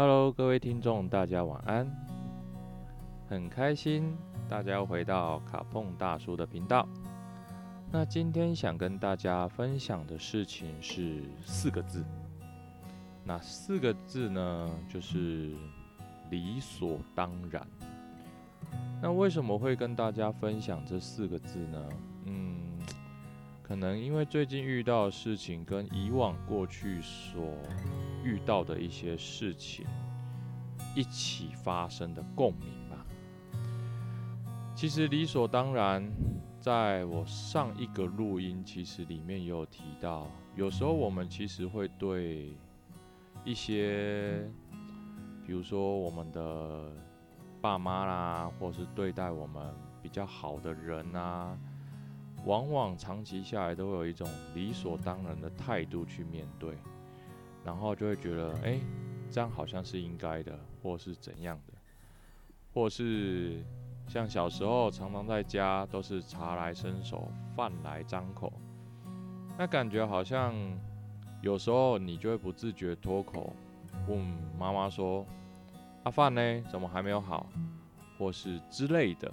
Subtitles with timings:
[0.00, 1.90] Hello，各位听众，大家晚安。
[3.28, 4.16] 很开心
[4.48, 6.88] 大家又回到卡碰大叔的频道。
[7.90, 12.04] 那今天想跟大家分享的事情是四个字。
[13.24, 15.52] 那四个字呢，就是
[16.30, 17.66] 理所当然。
[19.02, 21.88] 那为什么会跟大家分享这四个字呢？
[23.68, 27.54] 可能因为最近遇到的事情跟以往过去所
[28.24, 29.86] 遇到的一些事情
[30.96, 33.04] 一起发生的共鸣吧。
[34.74, 36.02] 其实理所当然，
[36.58, 42.56] 在我上一个录音其实里面也有提到，有时候我们其实会对
[43.44, 44.48] 一些，
[45.46, 46.90] 比如说我们的
[47.60, 51.58] 爸妈啦，或是对待我们比较好的人啊，
[52.44, 56.76] 往往长期下来都会有一种理所当然的态度去面对。
[57.64, 58.80] 然后就会觉得，哎、
[59.30, 61.74] 这样好像是应该的，或是怎样的，
[62.72, 63.62] 或是
[64.06, 68.50] 像小时候常常在家都是茶来伸手，饭来张口，
[69.58, 70.54] 那感觉好像
[71.42, 73.54] 有时候你就会不自觉脱口
[74.06, 74.18] 问
[74.58, 75.26] 妈妈说
[76.04, 76.62] ：“啊，饭呢？
[76.70, 77.46] 怎么还没有好？”
[78.18, 79.30] 或是之类的，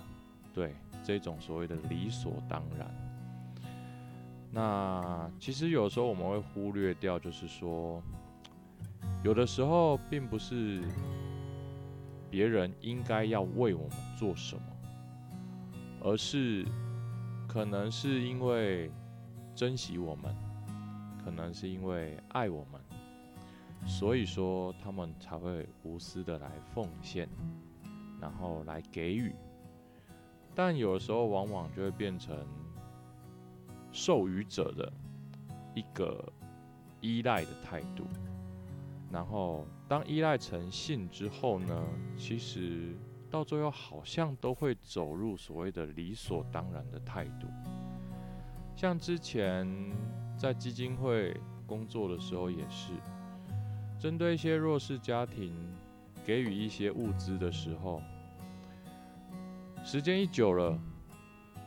[0.55, 2.89] 对，这种所谓的理所当然。
[4.51, 8.01] 那其实有时候我们会忽略掉，就是说。
[9.23, 10.83] 有的时候，并不是
[12.29, 14.63] 别人应该要为我们做什么，
[16.01, 16.65] 而是
[17.47, 18.91] 可能是因为
[19.55, 20.35] 珍惜我们，
[21.23, 22.79] 可能是因为爱我们，
[23.85, 27.27] 所以说他们才会无私的来奉献，
[28.21, 29.33] 然后来给予。
[30.55, 32.35] 但有时候，往往就会变成
[33.91, 34.91] 授予者的
[35.75, 36.31] 一个
[37.01, 38.05] 依赖的态度。
[39.11, 41.83] 然后，当依赖成性之后呢，
[42.17, 42.95] 其实
[43.29, 47.47] 到最后好像都会走入所谓的理所当然的态度。
[48.75, 49.67] 像之前
[50.37, 52.93] 在基金会工作的时候，也是
[53.99, 55.53] 针对一些弱势家庭
[56.25, 58.01] 给予一些物资的时候，
[59.85, 60.75] 时间一久了，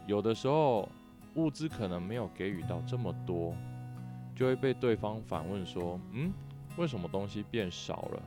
[0.08, 0.88] 有的时候
[1.36, 3.54] 物资可能没有给予到这么多，
[4.34, 6.32] 就会被对方反问说：“嗯？”
[6.76, 8.22] 为什么东西变少了？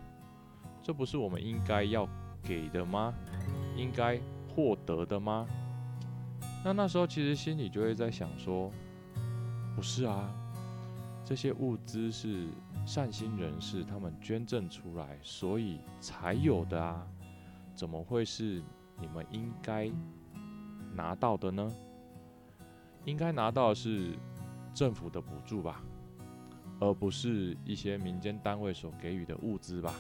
[0.82, 2.08] 这不是我们应该要
[2.42, 3.14] 给的吗？
[3.76, 5.46] 应该获得的吗？
[6.64, 8.72] 那那时候其实心里就会在想说，
[9.76, 10.34] 不是啊，
[11.26, 12.48] 这些物资是
[12.86, 17.06] 善心人士他们捐赠出来，所以才有的啊，
[17.76, 18.64] 怎么会是
[19.02, 19.92] 你们应该
[20.94, 21.70] 拿到的呢？
[23.04, 24.14] 应该拿到的是
[24.74, 25.84] 政府的补助吧。
[26.80, 29.94] 而不是一些民间单位所给予的物资吧？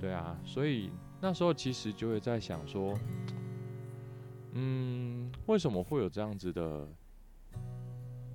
[0.00, 2.96] 对啊，所以那时候其实就会在想说，
[4.52, 6.86] 嗯，为什么会有这样子的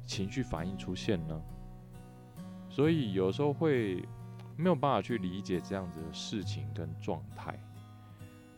[0.05, 1.41] 情绪反应出现呢？
[2.69, 4.05] 所以有时候会
[4.57, 7.57] 没有办法去理解这样子的事情跟状态，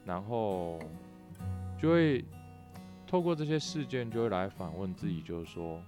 [0.06, 0.80] 然后
[1.82, 2.24] 就会
[3.06, 5.82] 透过这些事件，就会来反问自己，就是说。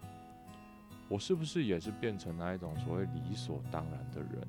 [1.10, 4.46] 我是不是也是变成那一种所谓理所当然的人，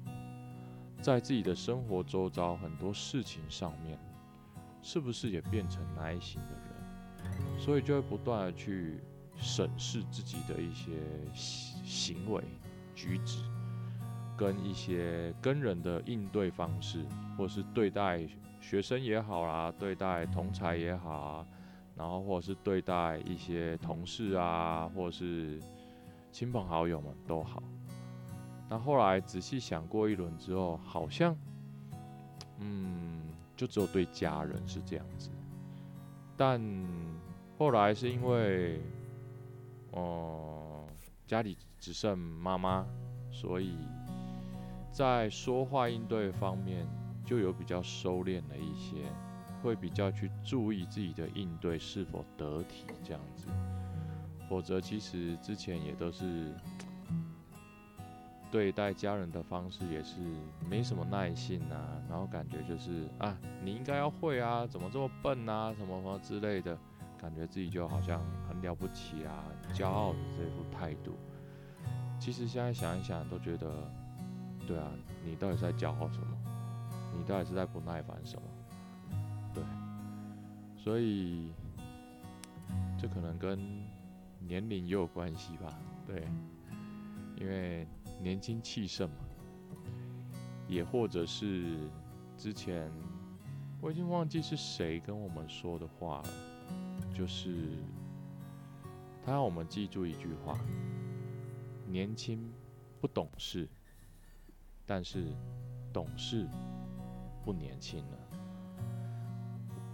[1.00, 3.96] 在自己的生活周遭很多事情上面，
[4.82, 7.60] 是不是也变成那一型的人？
[7.60, 8.98] 所以就会不断的去
[9.36, 10.90] 审视自己的一些
[11.84, 12.42] 行为
[12.92, 13.44] 举止，
[14.36, 17.04] 跟一些跟人的应对方式，
[17.36, 18.26] 或是对待
[18.68, 21.46] 学生也好啦，对待同侪也好啊，
[21.96, 25.58] 然后或者是对待一些同事啊，或者是。
[26.30, 27.60] 亲朋好友们都好，
[28.68, 31.34] 那后来仔细想过一轮之后，好像，
[32.58, 33.22] 嗯，
[33.56, 35.30] 就只有对家人是这样子。
[36.36, 36.60] 但
[37.56, 38.82] 后来是因为，
[39.92, 40.86] 哦、
[41.26, 42.86] 家里只剩妈妈，
[43.32, 43.74] 所以
[44.92, 46.86] 在说话应对方面
[47.28, 49.04] 就有比较收敛了一些，
[49.62, 53.48] 会比较去注意自己的应对是否得体这样子。
[54.48, 56.54] 否则，其实之前也都是
[58.50, 60.22] 对待家人的方式也是
[60.70, 66.78] 没什么耐性啊，然后感觉就是啊，你应该要会啊，怎么这么笨啊，什么什么之类的，
[67.20, 71.12] 感觉自己就好像很了不起啊，很骄傲的这副态度。
[72.18, 73.70] 其实现在想一想，都觉得，
[74.66, 74.90] 对啊，
[75.22, 76.26] 你到底在骄傲什么？
[77.18, 78.48] 你到底是在不耐烦什么？
[79.52, 79.62] 对，
[80.76, 81.52] 所以
[82.96, 83.58] 这可能跟。
[84.40, 86.26] 年龄也有关系吧，对，
[87.36, 87.86] 因为
[88.22, 89.16] 年轻气盛嘛，
[90.68, 91.76] 也或者是
[92.34, 92.90] 之前
[93.82, 96.30] 我已经忘记是谁跟我们说的话了，
[97.12, 97.76] 就是
[99.22, 100.58] 他让我们记住一句话：
[101.84, 102.50] 年轻
[103.00, 103.68] 不懂事，
[104.86, 105.26] 但是
[105.92, 106.48] 懂事
[107.48, 108.18] 不年轻了。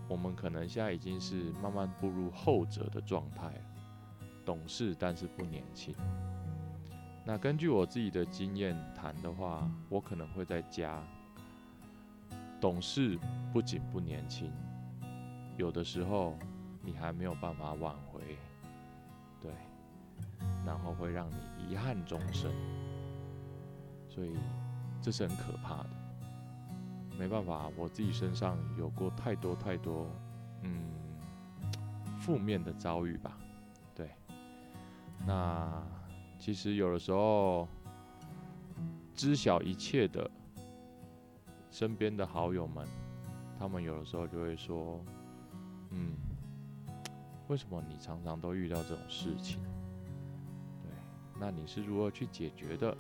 [0.09, 3.61] 我们可能现在已经是慢慢步入后者的状态了，
[4.45, 5.95] 懂事但是不年轻。
[7.25, 11.01] 那根据我自己的经验谈的话，我可能会再加，
[12.61, 13.17] 懂事
[13.53, 14.51] 不仅不年轻，
[15.57, 16.37] 有的时候
[16.83, 18.37] 你还没有办法挽回，
[19.41, 19.53] 对，
[20.67, 21.37] 然后会让你
[21.71, 22.51] 遗憾终生，
[24.09, 24.37] 所以
[25.01, 26.04] 这是很可怕的。
[27.19, 30.09] 没办法，我自己身上有过太多太多，
[30.63, 30.83] 嗯，
[32.21, 33.39] 负面的遭遇吧，
[33.95, 34.11] 对，
[35.27, 35.83] 那。
[36.37, 37.67] 其实有的时候，
[39.15, 40.31] 知晓一切的
[41.71, 42.87] 身边的好友们，
[43.59, 45.03] 他们有的时候就会说
[45.91, 46.13] ：“嗯，
[47.49, 49.63] 为什么你常常都遇到这种事情？
[50.83, 50.91] 对，
[51.41, 52.95] 那你是如何去解决的？”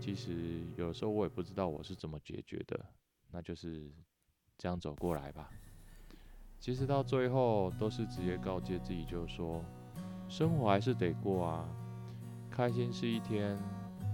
[0.00, 2.80] 其实有的时候我也不知道我是怎么解决的，
[3.34, 3.90] 那就是
[4.56, 5.50] 这样走过来吧。
[6.60, 9.60] 其实到最后都是直接告诫自己，就是说，
[10.28, 11.68] 生活还是得过啊。
[12.48, 13.58] 开心是一天，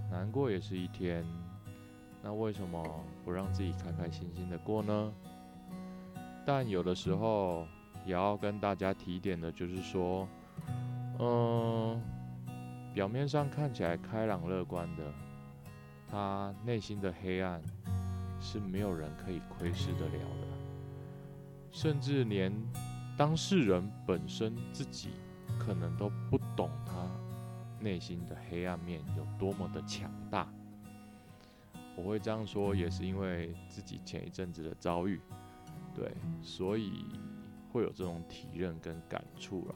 [0.09, 1.23] 难过也是一天，
[2.23, 2.83] 那为什么
[3.23, 5.13] 不让自己开开心心的过呢？
[6.43, 7.67] 但有的时候
[8.03, 10.27] 也要跟大家提点的，就是说，
[11.19, 12.01] 嗯，
[12.95, 15.03] 表面上看起来开朗乐观的，
[16.09, 17.61] 他内心的黑暗
[18.41, 20.47] 是没有人可以窥视得了的，
[21.71, 22.51] 甚至连
[23.17, 25.11] 当事人本身自己
[25.59, 27.07] 可能都不懂他。
[27.79, 30.47] 内心的黑暗面有多么的强大？
[31.95, 35.19] 我会这样说，也是因为自己前一阵子的遭遇，
[35.95, 37.05] 对，所以
[37.71, 39.75] 会有这种体认跟感触了。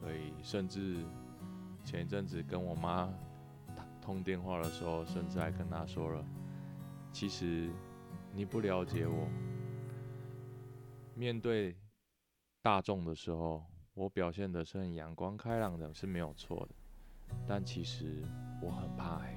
[0.00, 0.96] 所以，甚至
[1.84, 3.12] 前一阵子跟我妈
[4.00, 6.24] 通电话的时候，甚至还跟她说了
[7.14, 7.70] ：“其实
[8.34, 9.26] 你不了解我，
[11.14, 11.74] 面对
[12.60, 13.64] 大众的时候。”
[13.94, 16.74] 我表现的是很阳光开朗的，是没有错的，
[17.46, 18.24] 但其实
[18.60, 19.28] 我很怕黑，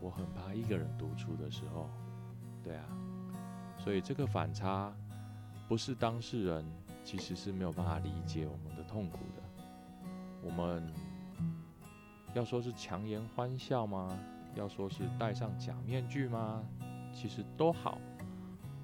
[0.00, 1.88] 我很怕一个人独处的时候，
[2.60, 2.84] 对啊，
[3.78, 4.92] 所以这个反差
[5.68, 6.66] 不是当事人
[7.04, 9.64] 其实是没有办法理解我们的痛苦的。
[10.42, 10.92] 我们
[12.34, 14.18] 要说是强颜欢笑吗？
[14.54, 16.62] 要说是戴上假面具吗？
[17.12, 17.98] 其实都好，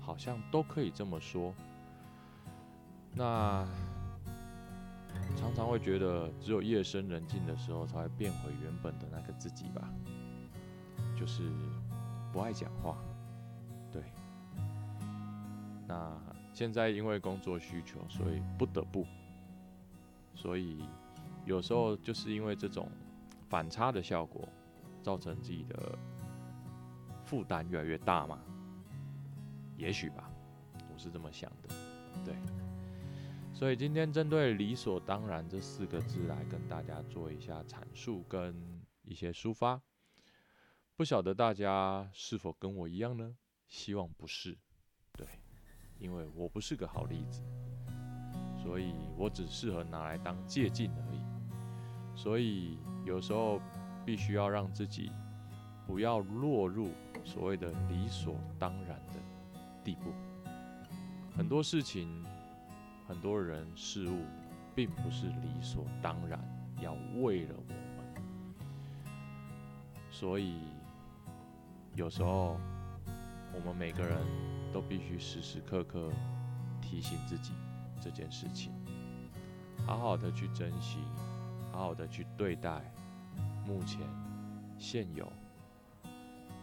[0.00, 1.55] 好像都可以这么说。
[3.15, 3.67] 那。
[5.37, 9.88] 常常会觉得，只有夜深人静的时候，才会变回原本的那个自己吧。
[11.17, 11.50] 就是
[12.32, 12.97] 不爱讲话，
[13.93, 14.03] 对。
[15.87, 16.12] 那
[16.53, 19.06] 现在因为工作需求，所以不得不。
[20.35, 20.83] 所以
[21.45, 22.88] 有时候就是因为这种
[23.49, 24.49] 反差的效果，
[25.09, 25.99] 造成自己的
[27.25, 28.38] 负担越来越大嘛。
[29.79, 30.31] 也许吧，
[30.93, 31.75] 我是这么想的，
[32.27, 32.35] 对。
[33.55, 38.55] 所以今天针对“理所当然”这四个字来跟大家做一下阐述跟
[39.03, 39.81] 一些抒发，
[40.95, 43.35] 不晓得大家是否跟我一样呢？
[43.67, 44.59] 希望不是，
[45.15, 45.27] 对，
[45.99, 47.43] 因为我不是个好例子，
[48.62, 51.19] 所以我只适合拿来当借镜而已。
[52.15, 53.59] 所以有时候
[54.09, 55.12] 必须要让自己
[55.87, 56.93] 不要落入
[57.27, 59.21] 所谓的理所当然的
[59.85, 60.15] 地步，
[61.37, 62.25] 很多事情。
[63.07, 64.23] 很多人事物
[64.75, 66.38] 并不是理所当然
[66.83, 68.23] 要为了我们，
[70.11, 70.59] 所以
[71.95, 72.61] 有时候
[73.55, 74.19] 我们每个人
[74.71, 76.11] 都必须时时刻刻
[76.83, 77.53] 提醒自己
[77.99, 78.73] 这件事情，
[79.87, 80.99] 好好的去珍惜，
[81.73, 82.93] 好好的去对待
[83.68, 84.00] 目前
[84.78, 85.30] 现有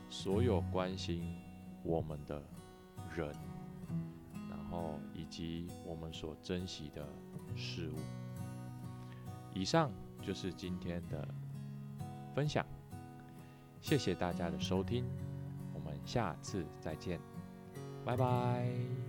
[0.10, 1.24] 所有关心
[1.84, 2.42] 我们的
[3.16, 3.32] 人。
[4.50, 7.08] 然后以及我们所珍惜的
[7.56, 8.00] 事物。
[9.54, 11.26] 以上就是今天的
[12.34, 12.66] 分享，
[13.80, 15.06] 谢谢大家的收听，
[15.74, 17.20] 我们下次再见，
[18.04, 19.05] 拜拜。